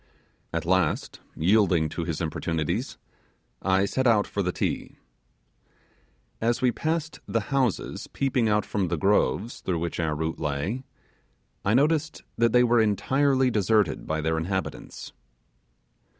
At 0.51 0.65
last, 0.65 1.19
yielding 1.35 1.87
to 1.89 2.05
his 2.05 2.21
importunities, 2.21 2.97
I 3.61 3.85
set 3.85 4.07
out 4.07 4.25
for 4.25 4.41
the 4.41 4.51
Ti. 4.51 4.97
As 6.41 6.59
we 6.59 6.71
passed 6.71 7.19
the 7.27 7.39
houses 7.53 8.07
peeping 8.07 8.49
out 8.49 8.65
from 8.65 8.87
the 8.87 8.97
groves 8.97 9.59
through 9.61 9.77
which 9.77 9.99
our 9.99 10.15
route 10.15 10.39
lay, 10.39 10.85
I 11.63 11.75
noticed 11.75 12.23
that 12.35 12.51
they 12.51 12.63
were 12.63 12.81
entirely 12.81 13.51
deserted 13.51 14.07
by 14.07 14.21
their 14.21 14.39
inhabitants. 14.39 15.13